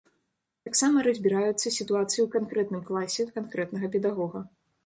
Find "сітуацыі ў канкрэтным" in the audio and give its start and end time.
1.77-2.81